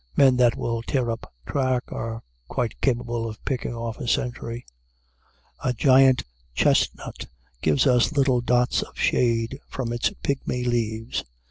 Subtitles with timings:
[0.15, 4.65] Men that will tear up track are quite capable of picking off a sentry.
[5.63, 6.23] A giant
[6.55, 7.27] chestnut
[7.61, 11.23] gives us little dots of shade from its pigmy leaves.